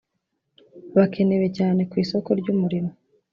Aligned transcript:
bakenewe 0.95 1.47
cyane 1.57 1.81
ku 1.89 1.95
isoko 2.03 2.29
ry 2.39 2.47
umurimo 2.53 2.91